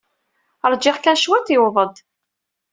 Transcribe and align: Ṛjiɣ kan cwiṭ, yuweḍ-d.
Ṛjiɣ 0.71 0.95
kan 0.99 1.19
cwiṭ, 1.23 1.47
yuweḍ-d. 1.53 1.95